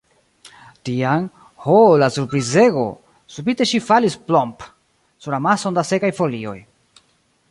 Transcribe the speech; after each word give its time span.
Tiam, 0.87 1.25
ho, 1.65 1.75
la 2.03 2.07
surprizego!, 2.15 2.85
subite 3.35 3.69
ŝi 3.73 3.83
falis 3.91 4.17
plomp! 4.31 4.67
sur 5.27 5.39
amason 5.41 5.77
da 5.79 5.87
sekaj 5.93 6.13
folioj. 6.23 6.59